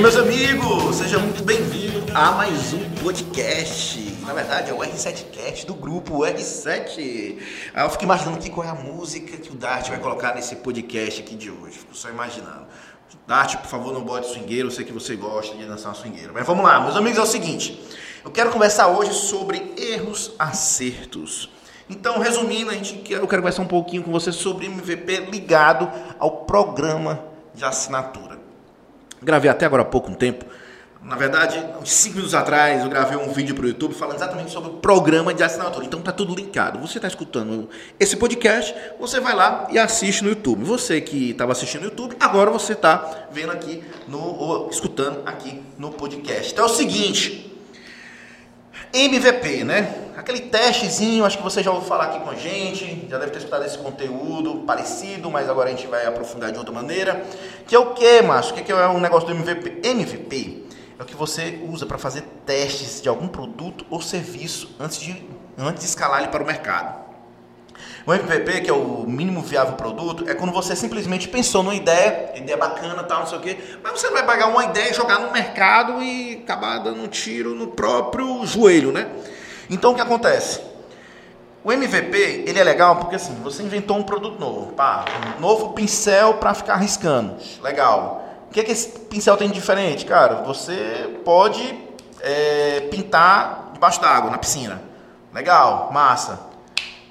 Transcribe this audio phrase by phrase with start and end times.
[0.00, 4.00] E meus amigos, sejam muito bem-vindos a mais um podcast.
[4.22, 7.36] Na verdade é o R7Cast do grupo R7.
[7.74, 10.56] Aí eu fico imaginando aqui qual é a música que o Dart vai colocar nesse
[10.56, 11.80] podcast aqui de hoje.
[11.80, 12.66] Fico só imaginando.
[13.26, 14.68] Dart, por favor, não bote swingueiro.
[14.68, 16.32] Eu sei que você gosta de dançar uma swingueira.
[16.32, 17.78] Mas vamos lá, meus amigos, é o seguinte.
[18.24, 21.50] Eu quero conversar hoje sobre erros, acertos.
[21.90, 26.46] Então, resumindo, a gente, eu quero conversar um pouquinho com você sobre MVP ligado ao
[26.46, 27.22] programa
[27.54, 28.29] de assinatura.
[29.22, 30.44] Gravei até agora há pouco tempo.
[31.02, 34.50] Na verdade, uns 5 minutos atrás, eu gravei um vídeo para o YouTube falando exatamente
[34.50, 35.86] sobre o programa de assinatura.
[35.86, 36.78] Então tá tudo linkado.
[36.78, 40.62] Você está escutando esse podcast, você vai lá e assiste no YouTube.
[40.64, 45.62] Você que estava assistindo no YouTube, agora você está vendo aqui no ou escutando aqui
[45.78, 46.52] no podcast.
[46.52, 47.49] Então é o seguinte,
[48.92, 49.94] MVP, né?
[50.16, 53.38] Aquele testezinho, acho que você já ouviu falar aqui com a gente, já deve ter
[53.38, 57.24] escutado esse conteúdo parecido, mas agora a gente vai aprofundar de outra maneira.
[57.66, 58.54] Que é o que, Márcio?
[58.54, 59.88] O que é um negócio do MVP?
[59.88, 60.64] MVP
[60.98, 65.24] é o que você usa para fazer testes de algum produto ou serviço antes de,
[65.56, 67.09] antes de escalar ele para o mercado.
[68.06, 72.32] O MVP, que é o mínimo viável produto, é quando você simplesmente pensou numa ideia,
[72.34, 75.20] ideia bacana, tal, não sei o quê, mas você não vai pegar uma ideia, jogar
[75.20, 79.08] no mercado e acabar dando um tiro no próprio joelho, né?
[79.68, 80.60] Então o que acontece?
[81.62, 85.04] O MVP, ele é legal porque assim, você inventou um produto novo, pá,
[85.36, 87.36] um novo pincel para ficar riscando.
[87.62, 88.24] Legal.
[88.48, 90.04] O que, é que esse pincel tem de diferente?
[90.04, 91.78] Cara, você pode
[92.20, 94.82] é, pintar debaixo d'água, na piscina.
[95.32, 96.49] Legal, massa.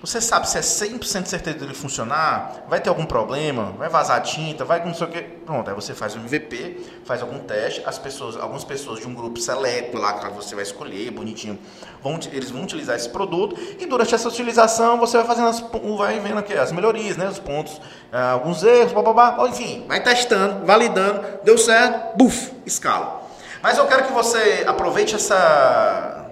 [0.01, 2.63] Você sabe se é 100% certeza dele funcionar?
[2.69, 3.73] Vai ter algum problema?
[3.77, 4.63] Vai vazar tinta?
[4.63, 5.21] Vai não sei o que?
[5.21, 7.83] Pronto, aí você faz um MVP, faz algum teste.
[7.85, 11.59] As pessoas, algumas pessoas de um grupo seleto lá que você vai escolher, bonitinho,
[12.01, 15.59] vão, eles vão utilizar esse produto e durante essa utilização você vai fazendo as,
[15.97, 20.65] vai vendo aqui as melhorias, né, os pontos, ah, alguns erros, blá, enfim, vai testando,
[20.65, 23.21] validando, deu certo, buf, escala.
[23.61, 26.25] Mas eu quero que você aproveite essa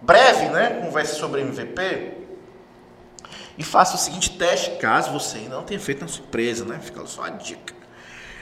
[0.00, 2.21] breve, né, conversa sobre MVP
[3.56, 6.78] e faça o seguinte teste, caso você ainda não tenha feito uma surpresa, né?
[6.82, 7.74] Fica só a dica.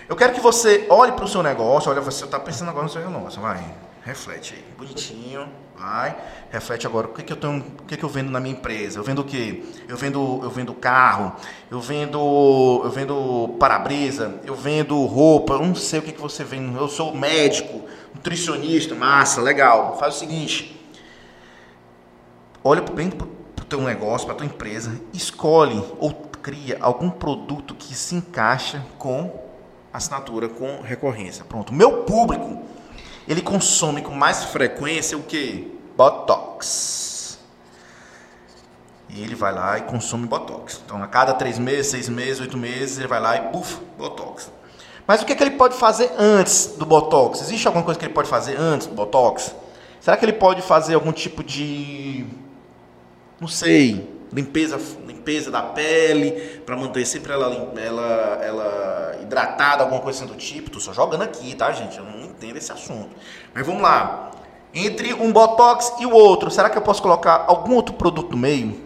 [0.08, 2.90] Eu quero que você olhe para o seu negócio, olha, você está pensando agora no
[2.90, 3.64] seu negócio, vai,
[4.02, 6.16] reflete aí, bonitinho, vai,
[6.50, 8.98] reflete agora, o que, que eu tenho, o que, que eu vendo na minha empresa?
[8.98, 9.62] Eu vendo o quê?
[9.88, 11.36] Eu vendo, eu vendo carro,
[11.70, 16.42] eu vendo, eu vendo para-brisa, eu vendo roupa, eu não sei o que, que você
[16.42, 17.82] vende, eu sou médico,
[18.14, 19.96] nutricionista, massa, legal.
[19.96, 20.76] Faz o seguinte,
[22.64, 23.10] olha bem
[23.70, 29.32] teu negócio, para tua empresa, escolhe ou cria algum produto que se encaixa com
[29.92, 31.44] assinatura, com recorrência.
[31.44, 31.72] Pronto.
[31.72, 32.62] Meu público,
[33.28, 35.78] ele consome com mais frequência o que?
[35.96, 37.38] Botox.
[39.08, 40.80] E ele vai lá e consome Botox.
[40.84, 44.50] Então, a cada três meses, seis meses, oito meses, ele vai lá e, buf, Botox.
[45.06, 47.40] Mas o que, é que ele pode fazer antes do Botox?
[47.40, 49.54] Existe alguma coisa que ele pode fazer antes do Botox?
[50.00, 52.26] Será que ele pode fazer algum tipo de
[53.40, 57.46] não sei, limpeza, limpeza da pele, para manter sempre ela,
[57.76, 60.70] ela, ela hidratada, alguma coisa assim do tipo.
[60.70, 61.98] Tô só jogando aqui, tá, gente?
[61.98, 63.10] Eu não entendo esse assunto.
[63.54, 64.30] Mas vamos lá.
[64.72, 68.36] Entre um Botox e o outro, será que eu posso colocar algum outro produto no
[68.36, 68.78] meio?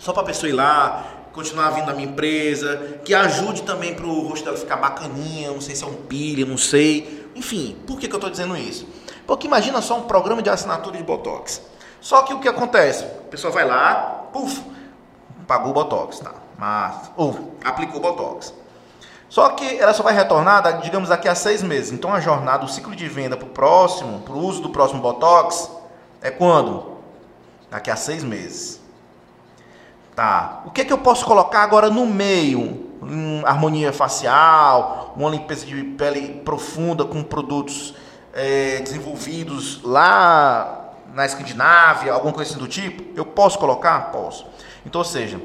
[0.00, 4.26] Só para pessoa ir lá, continuar vindo na minha empresa, que ajude também para o
[4.26, 7.28] rosto dela ficar bacaninha, não sei se é um pilha, não sei.
[7.36, 8.88] Enfim, por que, que eu estou dizendo isso?
[9.26, 11.60] Porque imagina só um programa de assinatura de Botox.
[12.00, 13.04] Só que o que acontece?
[13.04, 14.62] A pessoa vai lá, puf,
[15.46, 16.32] pagou o Botox, tá?
[16.58, 18.52] Mas, ou aplicou o Botox.
[19.28, 21.92] Só que ela só vai retornar, digamos, daqui a seis meses.
[21.92, 25.00] Então a jornada, o ciclo de venda para o próximo, para o uso do próximo
[25.00, 25.70] Botox,
[26.22, 26.96] é quando?
[27.70, 28.80] Daqui a seis meses.
[30.14, 30.62] Tá.
[30.64, 32.86] O que, é que eu posso colocar agora no meio?
[33.02, 37.94] Hum, harmonia facial, uma limpeza de pele profunda com produtos
[38.32, 40.85] é, desenvolvidos lá
[41.16, 44.12] na Escandinávia, alguma coisa assim do tipo, eu posso colocar?
[44.12, 44.46] Posso.
[44.84, 45.40] Então, ou seja,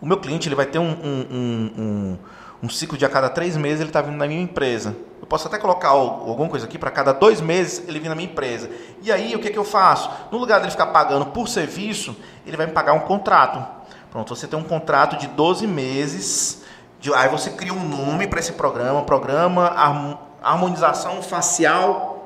[0.00, 2.18] o meu cliente ele vai ter um, um, um,
[2.62, 4.96] um, ciclo de a cada três meses ele está vindo na minha empresa.
[5.20, 8.30] Eu posso até colocar alguma coisa aqui para cada dois meses ele vir na minha
[8.30, 8.70] empresa.
[9.02, 10.10] E aí o que, que eu faço?
[10.32, 13.62] No lugar dele ficar pagando por serviço, ele vai me pagar um contrato.
[14.10, 16.62] Pronto, você tem um contrato de 12 meses.
[16.98, 22.17] De, aí você cria um nome para esse programa, programa harmonização facial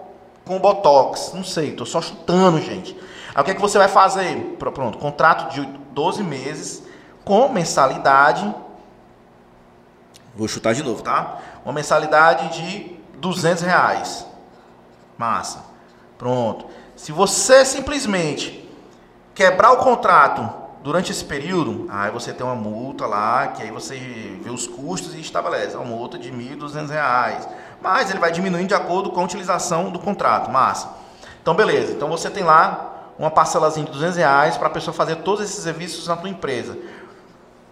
[0.45, 1.33] com Botox.
[1.35, 2.97] Não sei, tô só chutando, gente.
[3.35, 4.57] Aí o que, é que você vai fazer?
[4.59, 6.83] Pronto, contrato de 12 meses
[7.25, 8.55] com mensalidade.
[10.35, 11.39] Vou chutar de novo, tá?
[11.65, 14.27] Uma mensalidade de 200 reais.
[15.17, 15.65] Massa.
[16.19, 16.67] Pronto.
[16.97, 18.69] Se você simplesmente
[19.35, 23.97] quebrar o contrato durante esse período, aí você tem uma multa lá, que aí você
[24.43, 27.49] vê os custos e estabelece uma multa de R$ 1.200
[27.83, 30.51] mas ele vai diminuindo de acordo com a utilização do contrato.
[30.51, 30.89] Massa.
[31.41, 31.93] Então, beleza.
[31.93, 35.63] Então você tem lá uma parcelazinha de 200 reais para a pessoa fazer todos esses
[35.63, 36.79] serviços na tua empresa.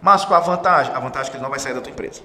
[0.02, 0.92] Mas qual a vantagem?
[0.94, 2.22] A vantagem é que ele não vai sair da tua empresa.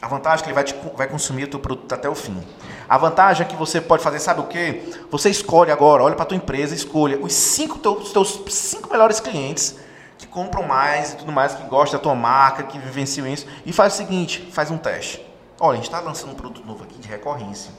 [0.00, 2.42] A vantagem é que ele vai, te, vai consumir o teu produto até o fim.
[2.88, 4.82] A vantagem é que você pode fazer, sabe o quê?
[5.10, 9.76] Você escolhe agora, olha para tua empresa, escolha os cinco teus, teus cinco melhores clientes
[10.18, 13.72] que compram mais e tudo mais, que gostam da tua marca, que vivenciam isso, e
[13.72, 15.31] faz o seguinte, faz um teste.
[15.60, 17.72] Olha, a gente está lançando um produto novo aqui de recorrência.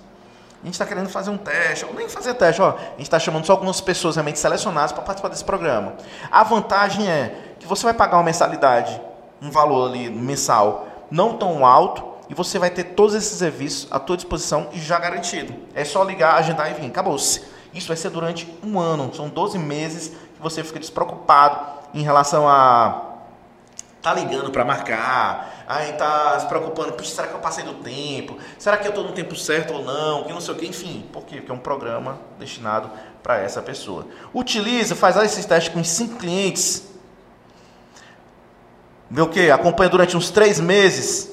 [0.62, 2.70] A gente está querendo fazer um teste, ou nem fazer teste, ó.
[2.70, 5.94] A gente está chamando só algumas pessoas realmente selecionadas para participar desse programa.
[6.32, 9.00] A vantagem é que você vai pagar uma mensalidade,
[9.42, 14.00] um valor ali mensal não tão alto, e você vai ter todos esses serviços à
[14.00, 15.54] tua disposição e já garantido.
[15.76, 16.88] É só ligar, agendar e vir.
[16.88, 17.44] Acabou-se.
[17.74, 19.14] Isso vai ser durante um ano.
[19.14, 21.60] São 12 meses que você fica despreocupado
[21.94, 23.13] em relação a
[24.04, 28.38] tá ligando para marcar, aí tá se preocupando, Puxa, será que eu passei do tempo?
[28.60, 30.26] Será que eu estou no tempo certo ou não?
[30.26, 31.08] Que não sei o que, enfim.
[31.14, 31.38] Por quê?
[31.38, 32.92] Porque é um programa destinado
[33.24, 34.06] para essa pessoa.
[34.34, 36.86] Utiliza, faz esses testes com cinco clientes.
[39.10, 39.50] Vê o que?
[39.50, 41.32] Acompanha durante uns três meses.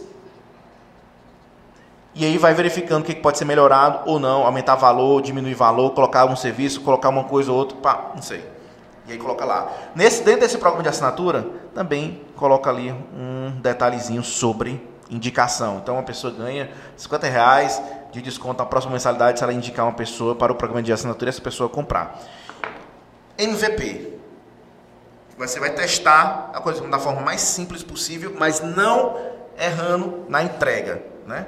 [2.14, 5.90] E aí vai verificando o que pode ser melhorado ou não, aumentar valor, diminuir valor,
[5.90, 8.44] colocar um serviço, colocar uma coisa ou outra, pá, não sei.
[9.10, 9.72] E aí coloca lá.
[9.92, 15.78] Nesse, dentro desse programa de assinatura, também coloca ali um detalhezinho sobre indicação.
[15.82, 19.94] Então a pessoa ganha 50 reais de desconto na próxima mensalidade se ela indicar uma
[19.94, 22.20] pessoa para o programa de assinatura e essa pessoa comprar.
[23.36, 24.14] MVP.
[25.36, 29.18] Você vai testar a coisa da forma mais simples possível, mas não
[29.58, 31.02] errando na entrega.
[31.26, 31.46] Né?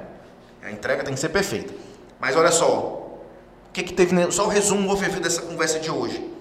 [0.61, 1.73] A entrega tem que ser perfeita.
[2.19, 4.31] Mas olha só, o que, que teve.
[4.33, 6.32] Só o resumo vou dessa conversa de hoje.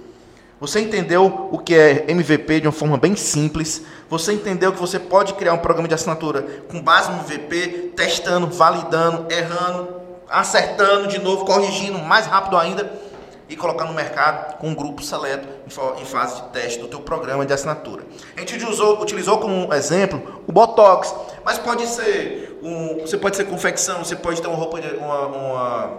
[0.63, 3.83] Você entendeu o que é MVP de uma forma bem simples.
[4.09, 8.47] Você entendeu que você pode criar um programa de assinatura com base no MVP, testando,
[8.47, 9.89] validando, errando,
[10.31, 12.93] acertando de novo, corrigindo mais rápido ainda
[13.49, 15.49] e colocar no mercado com um grupo seleto
[16.01, 18.05] em fase de teste do teu programa de assinatura.
[18.37, 21.13] A gente usou, utilizou como exemplo o Botox,
[21.45, 25.27] mas pode ser um, você pode ser confecção, você pode ter uma roupa de, uma,
[25.27, 25.91] uma,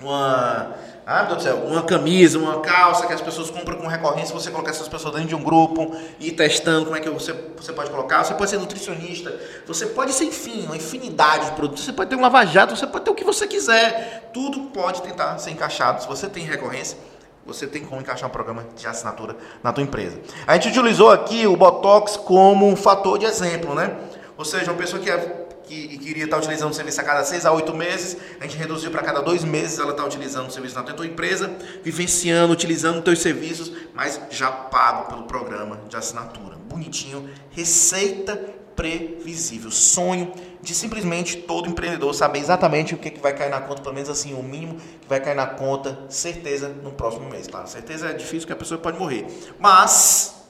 [0.00, 0.74] uma
[1.06, 4.34] ah, meu Deus do céu, uma camisa, uma calça que as pessoas compram com recorrência,
[4.34, 7.74] você colocar essas pessoas dentro de um grupo e testando como é que você, você
[7.74, 8.24] pode colocar.
[8.24, 11.84] Você pode ser nutricionista, você pode ser, enfim, uma infinidade de produtos.
[11.84, 14.30] Você pode ter um lava-jato, você pode ter o que você quiser.
[14.32, 16.00] Tudo pode tentar ser encaixado.
[16.00, 16.96] Se você tem recorrência,
[17.44, 20.18] você tem como encaixar um programa de assinatura na tua empresa.
[20.46, 23.94] A gente utilizou aqui o Botox como um fator de exemplo, né?
[24.38, 27.44] Ou seja, uma pessoa que é que queria estar utilizando o serviço a cada seis
[27.44, 30.74] a oito meses, a gente reduziu para cada dois meses ela está utilizando o serviço
[30.74, 36.56] na tua empresa, vivenciando, utilizando os teus serviços, mas já pago pelo programa de assinatura.
[36.56, 38.36] Bonitinho, receita
[38.74, 43.82] previsível, sonho de simplesmente todo empreendedor saber exatamente o que, que vai cair na conta,
[43.82, 47.46] pelo menos assim, o mínimo que vai cair na conta, certeza no próximo mês.
[47.46, 49.26] Claro, certeza é difícil que a pessoa pode morrer,
[49.58, 50.43] mas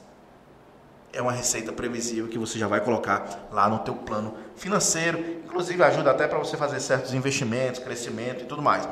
[1.15, 5.81] é uma receita previsível que você já vai colocar lá no teu plano financeiro, inclusive
[5.81, 8.87] ajuda até para você fazer certos investimentos, crescimento e tudo mais.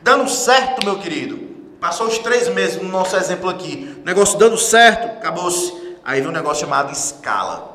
[0.00, 1.36] Dando certo, meu querido,
[1.80, 5.84] passou os três meses no nosso exemplo aqui, negócio dando certo, acabou-se.
[6.04, 7.74] Aí vem um negócio chamado escala.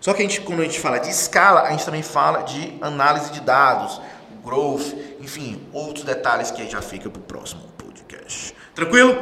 [0.00, 2.76] Só que a gente, quando a gente fala de escala, a gente também fala de
[2.80, 4.00] análise de dados,
[4.44, 8.54] growth, enfim, outros detalhes que já fica para o próximo podcast.
[8.74, 9.16] Tranquilo?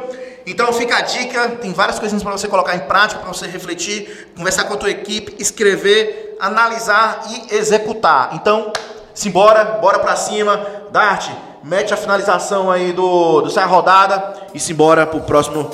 [0.45, 4.29] Então fica a dica, tem várias coisinhas para você colocar em prática, para você refletir,
[4.37, 8.29] conversar com a tua equipe, escrever, analisar e executar.
[8.33, 8.71] Então,
[9.13, 11.29] simbora, bora para cima, Dart,
[11.63, 15.69] mete a finalização aí do, do Sai Rodada e simbora pro próximo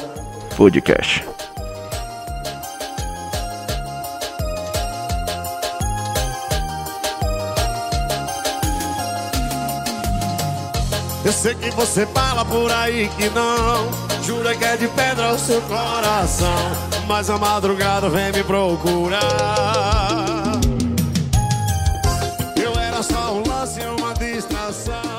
[0.55, 1.25] podcast.
[11.23, 13.89] Eu sei que você fala por aí que não.
[14.23, 16.71] Jura que é de pedra o seu coração.
[17.07, 19.21] Mas a madrugada vem me procurar.
[22.55, 25.10] Eu era só um lance, uma distração.